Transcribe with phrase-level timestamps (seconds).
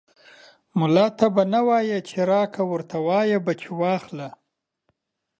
[0.79, 4.29] ملا ته به نه وايي چې راکه، ورته وايې به چې واخله.